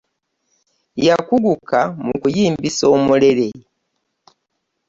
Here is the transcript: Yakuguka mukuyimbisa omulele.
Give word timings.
Yakuguka 1.05 1.79
mukuyimbisa 2.05 2.83
omulele. 2.95 3.49